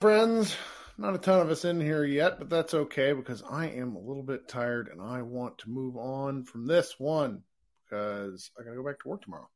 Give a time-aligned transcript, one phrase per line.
[0.00, 0.56] friends.
[0.96, 4.00] Not a ton of us in here yet, but that's okay because I am a
[4.00, 7.42] little bit tired and I want to move on from this one
[7.84, 9.50] because I got to go back to work tomorrow.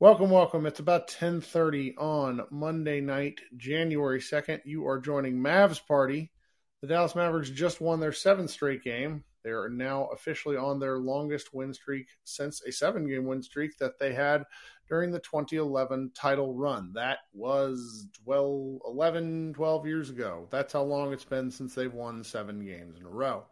[0.00, 0.66] Welcome, welcome.
[0.66, 4.62] It's about 10:30 on Monday night, January 2nd.
[4.64, 6.32] You are joining Mavs Party.
[6.80, 9.22] The Dallas Mavericks just won their seventh straight game.
[9.44, 13.98] They are now officially on their longest win streak since a seven-game win streak that
[14.00, 14.44] they had
[14.90, 16.92] during the 2011 title run.
[16.94, 20.48] That was 12, 11, 12 years ago.
[20.50, 23.44] That's how long it's been since they've won seven games in a row.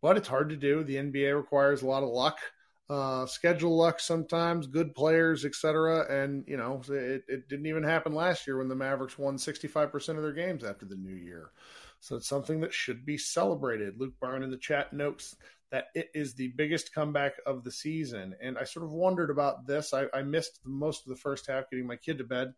[0.00, 0.84] But it's hard to do.
[0.84, 2.38] The NBA requires a lot of luck,
[2.88, 6.06] uh, schedule luck sometimes, good players, etc.
[6.08, 10.16] And, you know, it, it didn't even happen last year when the Mavericks won 65%
[10.16, 11.50] of their games after the new year.
[11.98, 13.98] So it's something that should be celebrated.
[13.98, 15.34] Luke Byrne in the chat notes
[15.70, 18.34] that it is the biggest comeback of the season.
[18.40, 19.92] And I sort of wondered about this.
[19.92, 22.54] I, I missed most of the first half getting my kid to bed.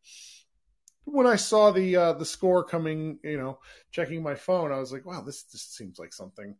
[1.04, 4.92] When I saw the uh, the score coming, you know, checking my phone, I was
[4.92, 6.54] like, "Wow, this this seems like something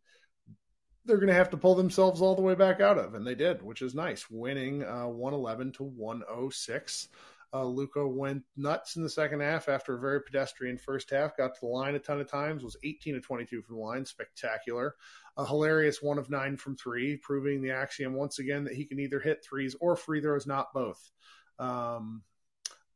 [1.05, 3.35] they're going to have to pull themselves all the way back out of," and they
[3.35, 7.09] did, which is nice, winning uh, 111 to 106.
[7.51, 11.35] Uh, Luka went nuts in the second half after a very pedestrian first half.
[11.35, 12.63] Got to the line a ton of times.
[12.63, 14.05] Was 18 to 22 from the line.
[14.05, 14.95] Spectacular.
[15.35, 18.99] A hilarious one of nine from three, proving the axiom once again that he can
[18.99, 20.99] either hit threes or free throws, not both.
[21.57, 22.23] Um,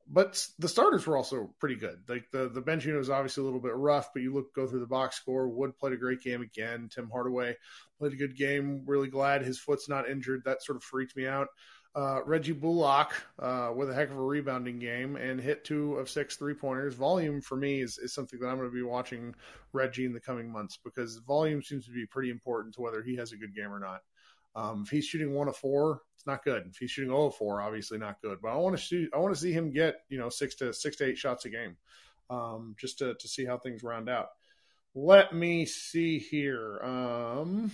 [0.08, 2.04] but the starters were also pretty good.
[2.08, 4.68] Like the the bench unit was obviously a little bit rough, but you look go
[4.68, 5.48] through the box score.
[5.48, 6.90] Wood played a great game again.
[6.94, 7.56] Tim Hardaway
[7.98, 8.84] played a good game.
[8.86, 10.44] Really glad his foot's not injured.
[10.46, 11.48] That sort of freaked me out.
[11.95, 16.09] Uh, Reggie Bullock uh, with a heck of a rebounding game and hit two of
[16.09, 16.95] six three pointers.
[16.95, 19.35] Volume for me is, is something that I'm going to be watching
[19.73, 23.16] Reggie in the coming months because volume seems to be pretty important to whether he
[23.17, 24.02] has a good game or not.
[24.55, 26.63] Um, if he's shooting one of four, it's not good.
[26.67, 28.39] If he's shooting 0 of four, obviously not good.
[28.41, 30.73] But I want to see I want to see him get you know six to
[30.73, 31.75] six to eight shots a game,
[32.30, 34.30] um, just to to see how things round out.
[34.95, 36.80] Let me see here.
[36.83, 37.72] Um,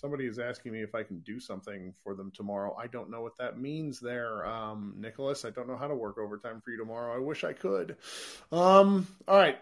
[0.00, 2.76] somebody is asking me if I can do something for them tomorrow.
[2.78, 5.44] I don't know what that means there, um, Nicholas.
[5.44, 7.14] I don't know how to work overtime for you tomorrow.
[7.14, 7.96] I wish I could.
[8.52, 9.58] Um, all right,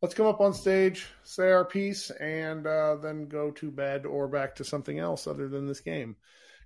[0.00, 4.28] let's come up on stage, say our piece, and uh, then go to bed or
[4.28, 6.16] back to something else other than this game.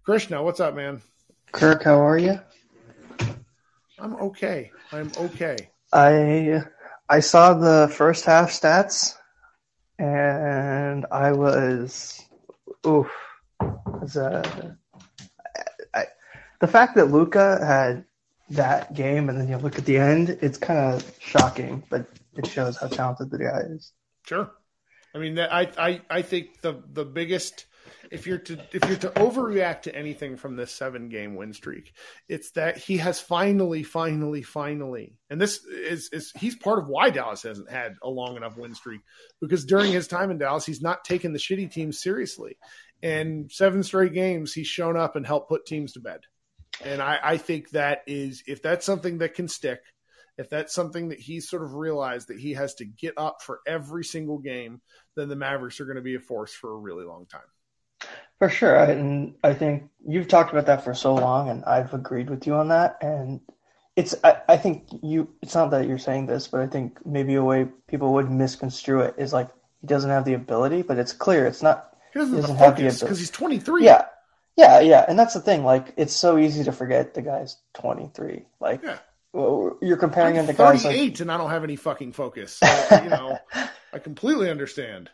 [0.05, 1.01] Krishna, what's up, man?
[1.53, 2.39] Kirk, how are you?
[3.99, 4.71] I'm okay.
[4.93, 5.57] I'm okay.
[5.93, 6.63] I
[7.09, 9.15] I saw the first half stats,
[9.99, 12.26] and I was
[12.87, 13.11] oof.
[13.61, 14.43] Uh,
[16.61, 18.05] the fact that Luka had
[18.51, 22.47] that game and then you look at the end, it's kind of shocking, but it
[22.47, 23.93] shows how talented the guy is.
[24.27, 24.51] Sure.
[25.15, 27.67] I mean, I, I, I think the the biggest
[28.11, 31.93] if you're to if you're to overreact to anything from this seven game win streak,
[32.29, 37.11] it's that he has finally, finally, finally, and this is is he's part of why
[37.11, 39.01] Dallas hasn't had a long enough win streak
[39.41, 42.57] because during his time in Dallas, he's not taken the shitty teams seriously,
[43.03, 46.21] and seven straight games he's shown up and helped put teams to bed,
[46.85, 49.81] and I, I think that is if that's something that can stick.
[50.39, 53.61] If that's something that he's sort of realized that he has to get up for
[53.67, 54.83] every single game,
[55.15, 57.41] then the Mavericks are going to be a force for a really long time.
[58.39, 62.29] For sure, and I think you've talked about that for so long, and I've agreed
[62.29, 62.99] with you on that.
[63.01, 63.41] And
[63.97, 67.35] it's, I, I think you, it's not that you're saying this, but I think maybe
[67.37, 69.49] a way people would misconstrue it is like
[69.81, 71.97] he doesn't have the ability, but it's clear it's not.
[72.13, 73.85] He doesn't, he doesn't have the ability because he's 23.
[73.85, 74.05] Yeah,
[74.57, 75.65] yeah, yeah, and that's the thing.
[75.65, 78.45] Like, it's so easy to forget the guy's 23.
[78.61, 78.99] Like, yeah.
[79.33, 82.53] well, you're comparing I'm him to guys like and I don't have any fucking focus.
[82.55, 83.39] So, you know,
[83.95, 85.11] I completely understand.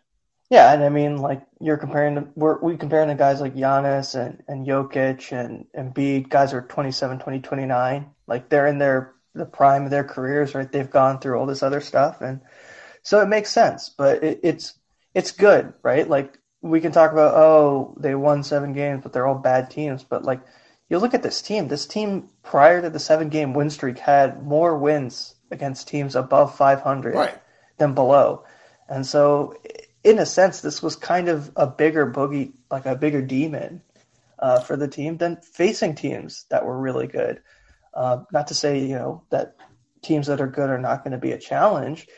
[0.53, 4.15] Yeah, and I mean, like you're comparing, to, we're we comparing to guys like Giannis
[4.15, 8.11] and and Jokic and and Embiid, guys are 27, 20, 29.
[8.27, 10.71] Like they're in their the prime of their careers, right?
[10.71, 12.43] They've gone through all this other stuff, and
[13.03, 13.89] so it makes sense.
[13.89, 14.75] But it, it's
[15.15, 16.07] it's good, right?
[16.07, 20.05] Like we can talk about, oh, they won seven games, but they're all bad teams.
[20.05, 20.43] But like
[20.91, 24.43] you look at this team, this team prior to the seven game win streak had
[24.43, 27.39] more wins against teams above 500 right.
[27.79, 28.45] than below,
[28.87, 29.55] and so
[30.05, 33.83] in a sense, this was kind of a bigger boogie, like a bigger demon
[34.39, 37.41] uh, for the team than facing teams that were really good.
[37.95, 39.57] Uh, not to say, you know, that
[40.03, 42.09] teams that are good are not going to be a challenge,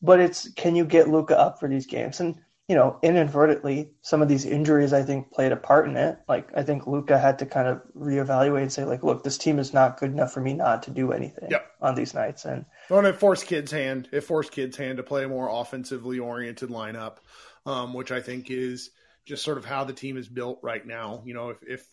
[0.00, 2.20] but it's can you get Luka up for these games?
[2.20, 2.36] And
[2.68, 6.18] you know, inadvertently, some of these injuries I think played a part in it.
[6.28, 9.60] Like I think Luka had to kind of reevaluate and say, like, look, this team
[9.60, 11.70] is not good enough for me not to do anything yep.
[11.80, 12.44] on these nights.
[12.44, 14.08] And well, it forced Kidd's hand.
[14.10, 17.18] It forced Kidd's hand to play a more offensively oriented lineup,
[17.66, 18.90] um, which I think is
[19.26, 21.22] just sort of how the team is built right now.
[21.24, 21.86] You know, if, if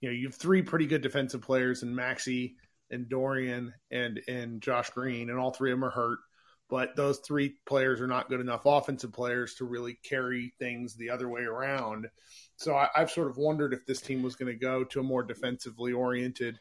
[0.00, 2.54] you know you have three pretty good defensive players and Maxi
[2.90, 6.18] and Dorian and and Josh Green, and all three of them are hurt
[6.72, 11.10] but those three players are not good enough offensive players to really carry things the
[11.10, 12.08] other way around.
[12.56, 15.02] So I, have sort of wondered if this team was going to go to a
[15.02, 16.58] more defensively oriented,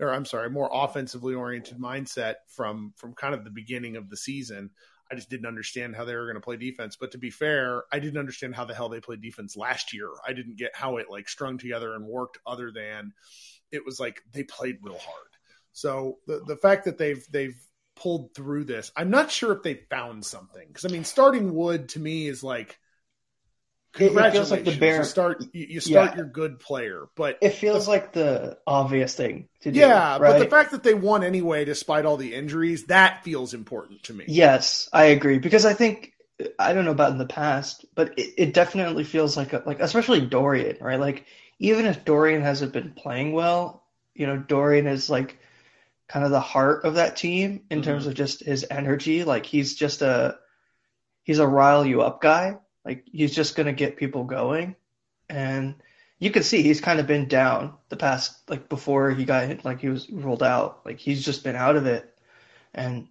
[0.00, 4.16] or I'm sorry, more offensively oriented mindset from from kind of the beginning of the
[4.16, 4.68] season.
[5.12, 6.96] I just didn't understand how they were going to play defense.
[7.00, 10.08] But to be fair, I didn't understand how the hell they played defense last year.
[10.26, 13.12] I didn't get how it like strung together and worked other than
[13.70, 15.28] it was like they played real hard.
[15.70, 17.62] So the the fact that they've they've
[17.96, 20.66] pulled through this, I'm not sure if they found something.
[20.66, 22.78] Because I mean, starting Wood to me is like
[23.92, 24.50] congratulations.
[24.52, 26.16] It, like the bare, you start you, start yeah.
[26.16, 29.78] your good player, but it feels the, like the obvious thing to do.
[29.78, 30.20] Yeah, right?
[30.20, 34.14] but the fact that they won anyway, despite all the injuries, that feels important to
[34.14, 34.24] me.
[34.28, 36.12] Yes, I agree because I think
[36.58, 39.80] I don't know about in the past, but it, it definitely feels like a, like
[39.80, 41.00] especially Dorian, right?
[41.00, 41.26] Like
[41.58, 43.84] even if Dorian hasn't been playing well,
[44.14, 45.38] you know, Dorian is like
[46.12, 47.90] kind of the heart of that team in mm-hmm.
[47.90, 49.24] terms of just his energy.
[49.24, 50.38] Like he's just a
[51.22, 52.58] he's a rile you up guy.
[52.84, 54.76] Like he's just gonna get people going,
[55.30, 55.76] and
[56.18, 59.80] you can see he's kind of been down the past like before he got like
[59.80, 60.84] he was rolled out.
[60.84, 62.12] Like he's just been out of it,
[62.74, 63.08] and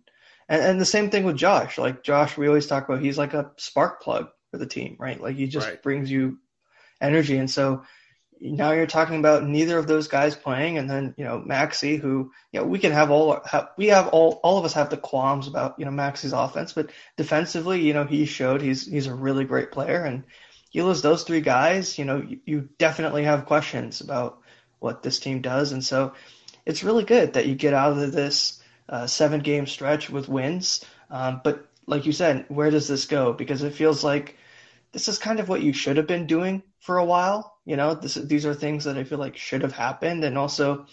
[0.47, 1.79] and and the same thing with Josh.
[1.79, 5.19] Like Josh, we always talk about he's like a spark plug for the team, right?
[5.19, 5.81] Like he just right.
[5.81, 6.37] brings you
[7.01, 7.83] energy, and so
[8.41, 12.31] now you're talking about neither of those guys playing, and then you know Maxi, who
[12.51, 14.97] you know we can have all have, we have all all of us have the
[14.97, 19.13] qualms about you know Maxi's offense, but defensively, you know he showed he's he's a
[19.13, 20.23] really great player, and
[20.71, 24.39] you lose those three guys, you know you, you definitely have questions about
[24.79, 26.13] what this team does, and so
[26.65, 30.83] it's really good that you get out of this uh, seven game stretch with wins,
[31.11, 33.33] um, but like you said, where does this go?
[33.33, 34.37] Because it feels like
[34.91, 37.57] this is kind of what you should have been doing for a while.
[37.65, 40.85] You know, this, these are things that I feel like should have happened, and also,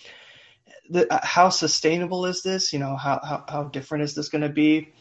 [0.90, 2.72] the, uh, how sustainable is this?
[2.72, 4.92] You know, how how, how different is this going to be?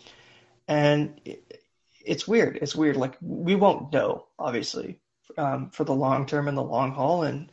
[0.67, 1.61] And it,
[2.05, 2.59] it's weird.
[2.61, 2.97] It's weird.
[2.97, 4.99] Like we won't know, obviously,
[5.37, 7.49] um, for the long term and the long haul, and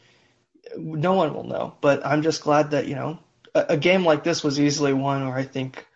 [0.76, 1.76] no one will know.
[1.81, 3.19] But I'm just glad that you know
[3.55, 5.87] a, a game like this was easily one where I think,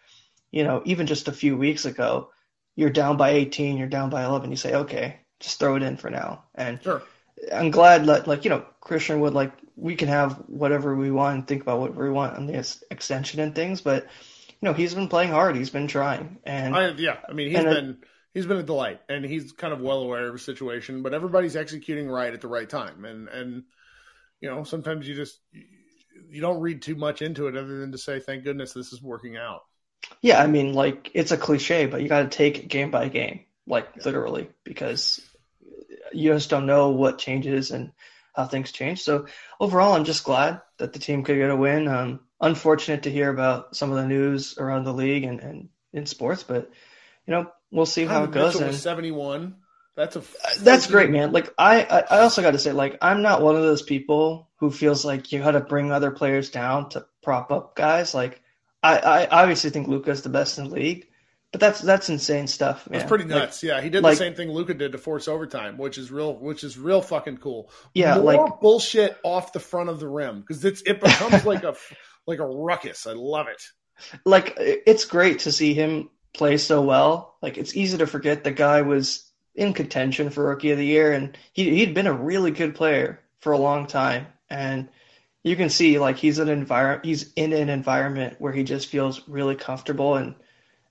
[0.50, 2.30] you know, even just a few weeks ago,
[2.76, 5.96] you're down by 18, you're down by 11, you say, okay, just throw it in
[5.96, 6.44] for now.
[6.54, 7.02] And sure.
[7.52, 11.34] I'm glad that like you know Christian Wood like we can have whatever we want
[11.36, 14.04] and think about whatever we want on the extension and things, but
[14.48, 15.56] you know he's been playing hard.
[15.56, 17.98] He's been trying, and I, yeah, I mean he's been.
[18.02, 21.02] A, he's been a delight, and he's kind of well aware of the situation.
[21.02, 23.64] But everybody's executing right at the right time, and and
[24.40, 25.38] you know sometimes you just
[26.30, 29.02] you don't read too much into it other than to say thank goodness this is
[29.02, 29.62] working out.
[30.20, 33.08] Yeah, I mean like it's a cliche, but you got to take it game by
[33.08, 34.02] game, like yeah.
[34.04, 35.20] literally, because
[36.12, 37.92] you just don't know what changes and
[38.34, 39.02] how things change.
[39.02, 39.26] So
[39.60, 41.88] overall, I'm just glad that the team could get a win.
[41.88, 46.06] Um, unfortunate to hear about some of the news around the league and, and in
[46.06, 46.70] sports, but
[47.26, 48.60] you know we'll see how it goes.
[48.60, 49.56] And 71.
[49.96, 50.22] That's a
[50.60, 51.32] that's great, man.
[51.32, 54.70] Like I, I also got to say, like I'm not one of those people who
[54.70, 58.14] feels like you got to bring other players down to prop up guys.
[58.14, 58.40] Like
[58.80, 61.08] I, I obviously think Luka's the best in the league,
[61.52, 62.98] but that's that's insane stuff, man.
[62.98, 63.62] That's pretty nuts.
[63.62, 66.10] Like, yeah, he did like, the same thing Luka did to force overtime, which is
[66.10, 67.70] real, which is real fucking cool.
[67.94, 71.64] Yeah, More like bullshit off the front of the rim because it's it becomes like
[71.64, 71.74] a
[72.26, 73.06] like a ruckus.
[73.06, 73.62] I love it.
[74.26, 77.36] Like it's great to see him play so well.
[77.40, 81.12] Like it's easy to forget the guy was in contention for rookie of the year,
[81.12, 84.90] and he he'd been a really good player for a long time, and
[85.42, 89.26] you can see like he's an environment he's in an environment where he just feels
[89.26, 90.34] really comfortable and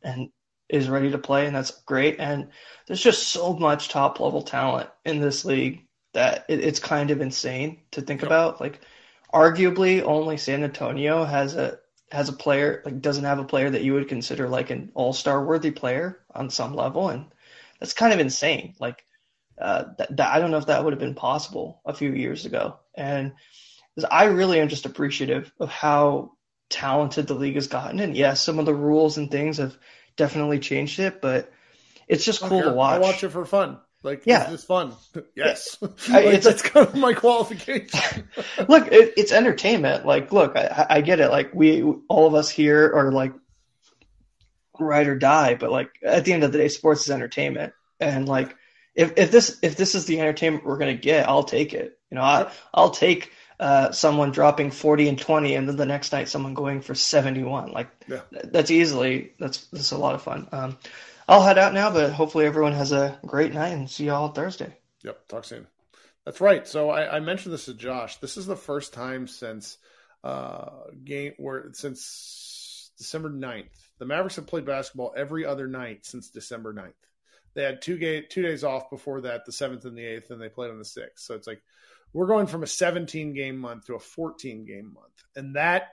[0.02, 0.32] and
[0.70, 2.18] is ready to play, and that's great.
[2.20, 2.50] And
[2.86, 7.22] there's just so much top level talent in this league that it, it's kind of
[7.22, 8.28] insane to think yep.
[8.28, 8.62] about.
[8.62, 8.82] Like,
[9.34, 11.80] arguably, only San Antonio has a
[12.12, 15.12] has a player like doesn't have a player that you would consider like an all
[15.12, 17.26] star worthy player on some level, and
[17.80, 18.76] that's kind of insane.
[18.80, 19.06] Like,
[19.60, 22.46] uh, that, that I don't know if that would have been possible a few years
[22.46, 23.34] ago, and
[24.12, 26.34] I really am just appreciative of how
[26.70, 28.00] talented the league has gotten.
[28.00, 29.78] And yes, some of the rules and things have
[30.18, 31.52] definitely changed it, but
[32.08, 32.96] it's just cool to watch.
[32.96, 33.80] I watch it for fun.
[34.04, 34.94] Like, yeah, it's fun.
[35.36, 38.30] Yes, like, it's that's kind of my qualification.
[38.68, 40.06] look, it, it's entertainment.
[40.06, 41.30] Like, look, I, I get it.
[41.30, 43.34] Like, we all of us here are like
[44.80, 48.28] ride or die, but like at the end of the day, sports is entertainment, and
[48.28, 48.56] like
[48.96, 51.98] if if this if this is the entertainment we're gonna get, I'll take it.
[52.12, 56.12] You know, I I'll take uh, someone dropping 40 and 20 and then the next
[56.12, 58.22] night someone going for 71 like yeah.
[58.30, 60.48] that's easily that's that's a lot of fun.
[60.52, 60.78] Um,
[61.28, 64.30] i'll head out now but hopefully everyone has a great night and see you all
[64.30, 64.76] thursday.
[65.04, 65.68] Yep talk soon.
[66.26, 66.68] That's right.
[66.68, 68.18] So i, I mentioned this to josh.
[68.18, 69.78] This is the first time since
[70.24, 70.70] uh
[71.04, 76.74] game where since december 9th The Mavericks have played basketball every other night since December
[76.74, 76.94] 9th.
[77.56, 80.40] They had two game, two days off before that, the seventh and the eighth, and
[80.40, 81.26] they played on the sixth.
[81.26, 81.64] So it's like
[82.14, 85.90] we're going from a 17 game month to a 14 game month, and that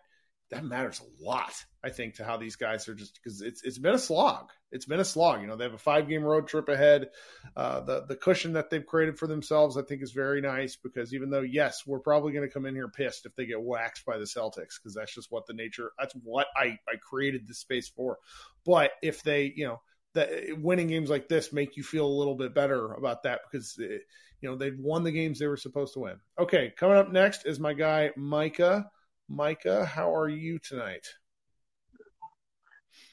[0.50, 1.52] that matters a lot,
[1.83, 4.50] I think, to how these guys are just because it's it's been a slog.
[4.71, 5.40] It's been a slog.
[5.40, 7.09] You know, they have a five game road trip ahead.
[7.56, 11.14] Uh, the the cushion that they've created for themselves, I think, is very nice because
[11.14, 14.04] even though yes, we're probably going to come in here pissed if they get waxed
[14.04, 15.92] by the Celtics because that's just what the nature.
[15.99, 18.18] That's what I I created this space for.
[18.64, 19.80] But if they, you know
[20.14, 23.78] that winning games like this make you feel a little bit better about that because
[23.83, 23.99] eh,
[24.40, 26.16] you know they've won the games they were supposed to win.
[26.38, 28.90] Okay, coming up next is my guy Micah.
[29.28, 31.06] Micah, how are you tonight?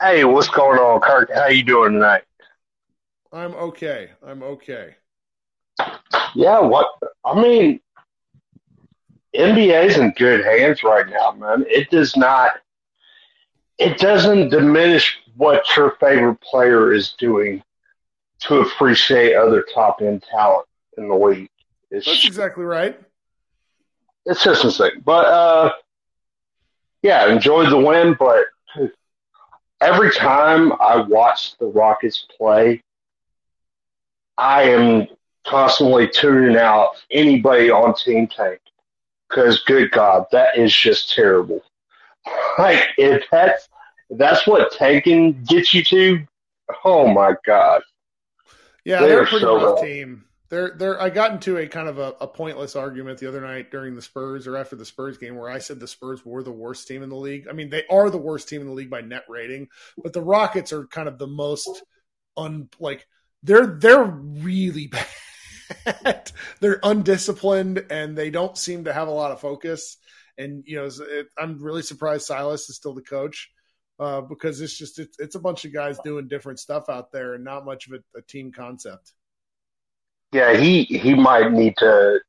[0.01, 1.31] Hey, what's going on, Kirk?
[1.33, 2.23] How you doing tonight?
[3.31, 4.11] I'm okay.
[4.25, 4.95] I'm okay.
[6.35, 6.87] Yeah, what
[7.23, 7.79] I mean,
[9.35, 11.65] NBA's in good hands right now, man.
[11.67, 12.51] It does not
[13.77, 17.63] it doesn't diminish what your favorite player is doing
[18.41, 21.49] to appreciate other top end talent in the league.
[21.89, 22.99] It's, That's exactly right.
[24.25, 25.01] It's just insane.
[25.03, 25.71] But uh,
[27.01, 28.45] yeah, enjoyed the win, but
[29.81, 32.83] every time I watch the Rockets play,
[34.37, 35.07] I am
[35.45, 38.59] constantly tuning out anybody on Team Tank
[39.27, 41.63] because, good God, that is just terrible.
[42.59, 43.67] Like if that's
[44.17, 46.27] that's what tanking gets you to,
[46.83, 47.81] oh my god.
[48.83, 49.85] Yeah, they're, they're a pretty so rough bad.
[49.85, 50.25] team.
[50.49, 53.71] They're they're I got into a kind of a, a, pointless argument the other night
[53.71, 56.51] during the Spurs or after the Spurs game where I said the Spurs were the
[56.51, 57.47] worst team in the league.
[57.47, 60.21] I mean, they are the worst team in the league by net rating, but the
[60.21, 61.83] Rockets are kind of the most
[62.35, 63.07] un like
[63.43, 64.87] they're they're really
[65.85, 66.31] bad.
[66.59, 69.95] they're undisciplined and they don't seem to have a lot of focus.
[70.37, 73.49] And you know, it, I'm really surprised Silas is still the coach
[74.01, 77.35] uh, because it's just it's, it's a bunch of guys doing different stuff out there
[77.35, 79.13] and not much of a, a team concept.
[80.31, 82.19] Yeah, he he might need to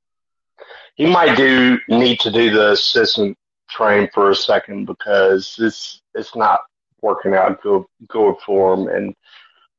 [0.97, 3.39] he might do need to do the assistant
[3.71, 6.61] train for a second because it's it's not
[7.01, 9.15] working out good good for him and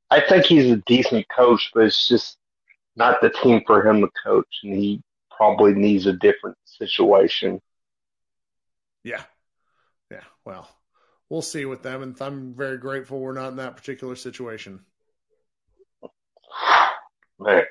[0.10, 2.38] I think he's a decent coach, but it's just
[2.96, 5.02] not the team for him to coach and he
[5.36, 7.60] probably needs a different situation.
[9.04, 9.24] Yeah.
[10.12, 10.22] Yeah.
[10.46, 10.70] Well,
[11.34, 12.04] we'll see with them.
[12.04, 14.80] And I'm very grateful we're not in that particular situation.
[17.40, 17.63] Man,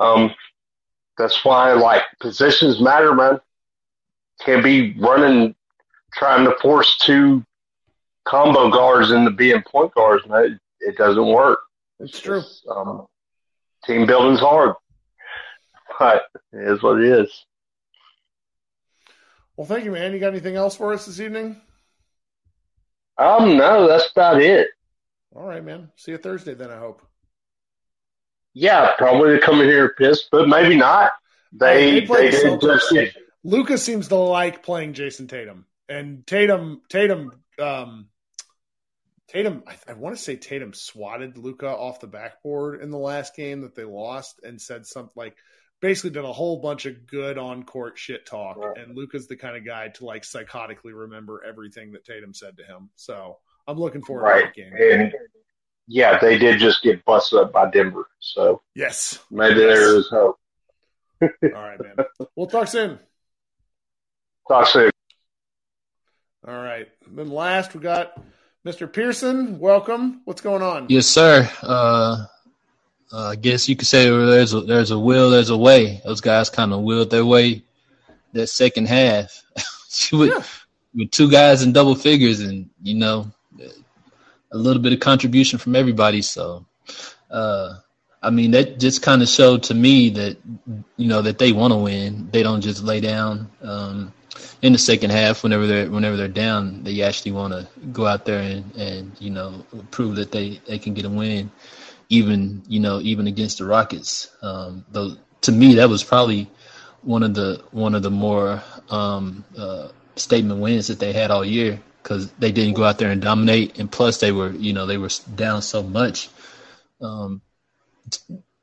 [0.00, 0.34] um,
[1.18, 3.38] that's why like positions matter, man.
[4.40, 5.54] Can't be running,
[6.14, 7.44] trying to force two
[8.24, 10.44] combo guards into being point guards, man.
[10.80, 11.58] It, it doesn't work.
[12.00, 12.40] It's, it's true.
[12.40, 13.06] Just, um,
[13.84, 14.74] team building's hard,
[15.98, 16.22] but
[16.54, 17.44] it is what it is.
[19.58, 20.14] Well, thank you, man.
[20.14, 21.60] You got anything else for us this evening?
[23.22, 24.68] Um, no, that's about it.
[25.34, 25.90] All right, man.
[25.96, 26.70] See you Thursday then.
[26.70, 27.02] I hope.
[28.52, 31.12] Yeah, probably come in here pissed, but maybe not.
[31.52, 32.92] They they, they did just.
[33.44, 38.08] Lucas seems to like playing Jayson Tatum, and Tatum Tatum um,
[39.28, 39.62] Tatum.
[39.66, 43.62] I, I want to say Tatum swatted Luka off the backboard in the last game
[43.62, 45.36] that they lost, and said something like
[45.82, 48.56] basically did a whole bunch of good on court shit talk.
[48.56, 48.78] Right.
[48.78, 52.64] And Luka's the kind of guy to like psychotically remember everything that Tatum said to
[52.64, 52.88] him.
[52.94, 54.40] So I'm looking forward right.
[54.40, 55.00] to that game.
[55.00, 55.12] And
[55.88, 58.06] yeah, they did just get busted up by Denver.
[58.20, 59.68] So yes, maybe yes.
[59.68, 60.38] there is hope.
[61.20, 62.06] All right, man.
[62.36, 62.98] We'll talk soon.
[64.48, 64.90] Talk soon.
[66.46, 66.88] All right.
[67.10, 68.20] Then last we got
[68.64, 68.90] Mr.
[68.90, 69.58] Pearson.
[69.58, 70.22] Welcome.
[70.24, 70.86] What's going on?
[70.88, 71.48] Yes, sir.
[71.60, 72.26] Uh,
[73.12, 76.00] uh, I guess you could say there's a, there's a will, there's a way.
[76.04, 77.62] Those guys kind of willed their way
[78.32, 79.42] that second half
[80.12, 80.42] with, yeah.
[80.94, 83.30] with two guys in double figures, and you know
[84.52, 86.22] a little bit of contribution from everybody.
[86.22, 86.64] So,
[87.30, 87.74] uh,
[88.22, 90.38] I mean, that just kind of showed to me that
[90.96, 92.30] you know that they want to win.
[92.32, 94.10] They don't just lay down um,
[94.62, 96.82] in the second half whenever they're whenever they're down.
[96.82, 100.78] They actually want to go out there and and you know prove that they they
[100.78, 101.50] can get a win
[102.12, 104.30] even you know even against the Rockets.
[104.42, 106.50] Um, though to me that was probably
[107.02, 111.44] one of the one of the more um, uh, statement wins that they had all
[111.44, 114.86] year because they didn't go out there and dominate, and plus they were you know
[114.86, 116.28] they were down so much
[117.00, 117.40] um,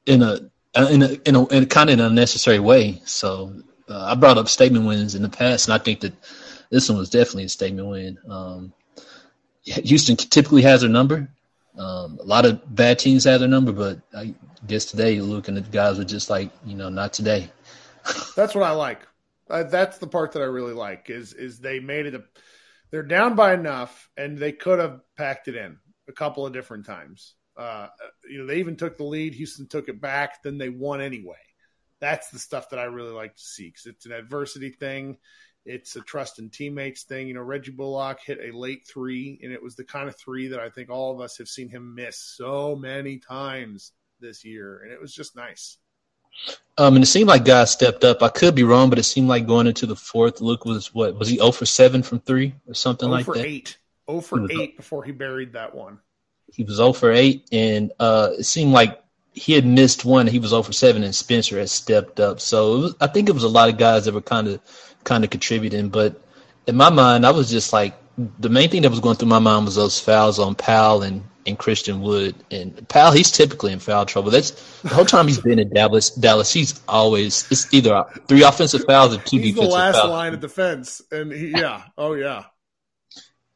[0.06, 0.40] in a
[0.78, 3.02] in a in a, in a kind of an unnecessary way.
[3.06, 3.54] So
[3.90, 6.14] uh, I brought up statement wins in the past, and I think that
[6.70, 8.20] this one was definitely a statement win.
[8.30, 8.74] Um,
[9.64, 11.30] Houston typically has their number.
[11.80, 14.36] Um, a lot of bad teams have their number, but I
[14.68, 17.50] guess today looking at guys were just like, you know, not today.
[18.36, 19.02] that's what I like.
[19.50, 22.24] Uh, that's the part that I really like is is they made it a
[22.92, 26.86] they're down by enough, and they could have packed it in a couple of different
[26.86, 27.36] times.
[27.56, 27.88] Uh,
[28.28, 29.36] you know, they even took the lead.
[29.36, 31.38] Houston took it back, then they won anyway.
[32.00, 35.18] That's the stuff that I really like to see because it's an adversity thing.
[35.70, 37.28] It's a trust in teammates thing.
[37.28, 40.48] You know, Reggie Bullock hit a late three, and it was the kind of three
[40.48, 44.82] that I think all of us have seen him miss so many times this year,
[44.84, 45.78] and it was just nice.
[46.80, 48.24] Um, and it seemed like guys stepped up.
[48.24, 51.16] I could be wrong, but it seemed like going into the fourth, Luke was what
[51.20, 53.46] was he 0 for seven from three or something 0 like for that?
[53.46, 53.78] Eight.
[54.10, 56.00] 0 for eight before he buried that one.
[56.52, 60.26] He was 0 for eight, and uh, it seemed like he had missed one.
[60.26, 62.40] He was 0 for seven, and Spencer had stepped up.
[62.40, 64.62] So was, I think it was a lot of guys that were kind of
[65.04, 65.90] kind of contributing.
[65.90, 66.22] But
[66.68, 67.96] in my mind, I was just like
[68.40, 71.24] the main thing that was going through my mind was those fouls on Powell and
[71.46, 72.36] and Christian Wood.
[72.52, 74.32] And Powell, he's typically in foul trouble.
[74.32, 74.52] That's
[74.82, 76.12] the whole time he's been in Dallas.
[76.12, 80.10] Dallas, he's always it's either three offensive fouls or two he's defensive the last fouls.
[80.10, 82.46] line of defense, and he, yeah, oh yeah.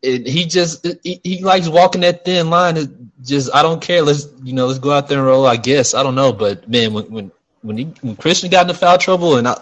[0.04, 2.76] And he just he, he likes walking that thin line.
[2.78, 2.90] It
[3.22, 4.02] just I don't care.
[4.02, 5.46] Let's you know let's go out there and roll.
[5.46, 7.32] I guess I don't know, but man, when when
[7.62, 9.62] when, he, when Christian got into foul trouble, and I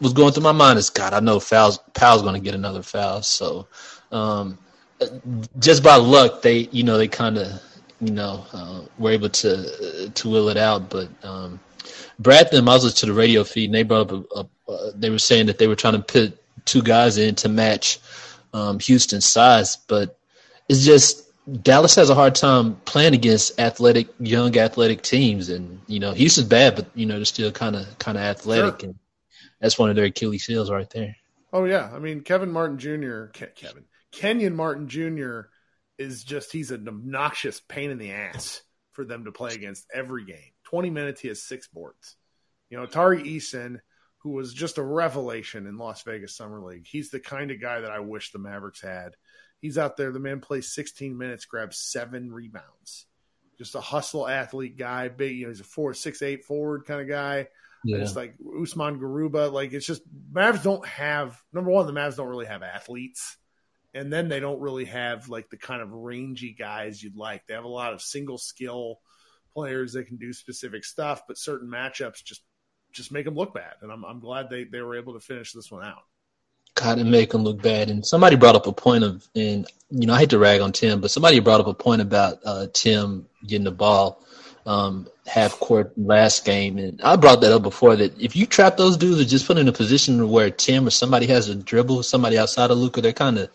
[0.00, 2.82] was going through my mind is God, I know fouls Powell's going to get another
[2.82, 3.22] foul.
[3.22, 3.68] So
[4.12, 4.58] um,
[5.58, 7.62] just by luck, they you know they kind of
[8.00, 10.90] you know uh, were able to to will it out.
[10.90, 11.60] But um,
[12.18, 14.72] Brad and I was listening to the radio feed, and they brought up a, a,
[14.72, 17.98] a, they were saying that they were trying to put two guys in to match
[18.54, 20.18] um, Houston's size, but
[20.68, 21.24] it's just
[21.62, 26.48] Dallas has a hard time playing against athletic, young athletic teams, and you know Houston's
[26.48, 28.84] bad, but you know they're still kind of kind of athletic, Sure.
[28.84, 28.96] and
[29.60, 31.16] that's one of their Achilles heels right there.
[31.52, 33.26] Oh yeah, I mean Kevin Martin Jr.
[33.26, 35.42] Ke- Kevin Kenyon Martin Jr.
[35.98, 40.24] is just he's an obnoxious pain in the ass for them to play against every
[40.24, 40.52] game.
[40.64, 42.16] Twenty minutes, he has six boards.
[42.70, 43.80] You know, Tari Eason,
[44.18, 46.86] who was just a revelation in Las Vegas Summer League.
[46.86, 49.14] He's the kind of guy that I wish the Mavericks had.
[49.60, 50.12] He's out there.
[50.12, 53.06] The man plays 16 minutes, grabs seven rebounds.
[53.56, 55.08] Just a hustle athlete guy.
[55.08, 57.48] Big, you know, he's a four, six, eight forward kind of guy.
[57.86, 59.52] Yeah, It's like Usman Garuba.
[59.52, 61.86] Like it's just Mavs don't have number one.
[61.86, 63.36] The Mavs don't really have athletes,
[63.94, 67.46] and then they don't really have like the kind of rangy guys you'd like.
[67.46, 69.00] They have a lot of single skill
[69.54, 72.42] players that can do specific stuff, but certain matchups just
[72.92, 73.74] just make them look bad.
[73.82, 76.02] And I'm I'm glad they they were able to finish this one out.
[76.74, 77.90] kind of make them look bad.
[77.90, 80.72] And somebody brought up a point of, and you know, I hate to rag on
[80.72, 84.22] Tim, but somebody brought up a point about uh, Tim getting the ball
[84.66, 87.96] um, half court last game, and I brought that up before.
[87.96, 90.90] That if you trap those dudes or just put in a position where Tim or
[90.90, 93.48] somebody has a dribble, somebody outside of Luka, they're kind of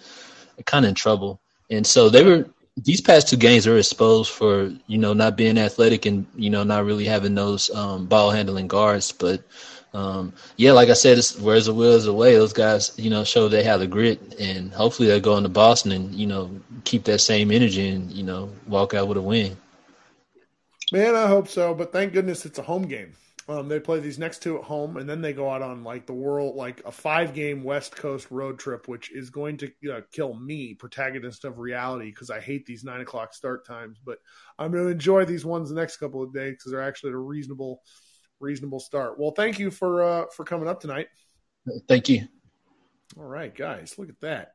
[0.65, 1.41] kind of in trouble.
[1.69, 5.57] And so they were these past two games are exposed for you know not being
[5.57, 9.43] athletic and you know not really having those um, ball handling guards, but.
[9.93, 12.35] Um, yeah, like I said, it's, where's the will is the way.
[12.35, 15.91] Those guys, you know, show they have the grit, and hopefully they'll go into Boston
[15.91, 16.49] and you know
[16.85, 19.57] keep that same energy and you know walk out with a win.
[20.91, 21.73] Man, I hope so.
[21.73, 23.13] But thank goodness it's a home game.
[23.47, 26.05] Um, they play these next two at home, and then they go out on like
[26.05, 30.35] the world, like a five-game West Coast road trip, which is going to uh, kill
[30.35, 33.99] me, protagonist of reality, because I hate these nine o'clock start times.
[34.03, 34.19] But
[34.59, 37.17] I'm going to enjoy these ones the next couple of days because they're actually a
[37.17, 37.81] reasonable,
[38.39, 39.19] reasonable start.
[39.19, 41.07] Well, thank you for uh, for coming up tonight.
[41.87, 42.27] Thank you.
[43.17, 44.51] All right, guys, look at that.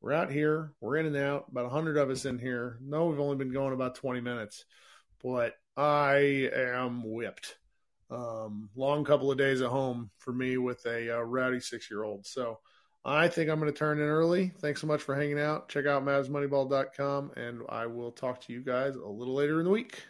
[0.00, 0.72] We're out here.
[0.80, 1.46] We're in and out.
[1.50, 2.78] About 100 of us in here.
[2.80, 4.64] No, we've only been going about 20 minutes,
[5.22, 7.56] but I am whipped.
[8.10, 12.02] Um, long couple of days at home for me with a uh, rowdy six year
[12.02, 12.26] old.
[12.26, 12.58] So
[13.04, 14.52] I think I'm going to turn in early.
[14.58, 15.68] Thanks so much for hanging out.
[15.68, 19.70] Check out MavsMoneyball.com, and I will talk to you guys a little later in the
[19.70, 20.02] week.